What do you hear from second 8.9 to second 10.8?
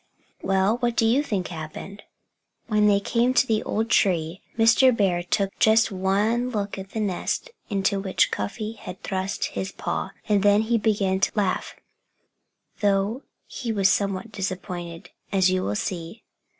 thrust his paw. And then he